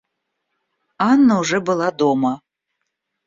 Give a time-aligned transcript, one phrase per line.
[1.09, 2.33] Анна уже была дома.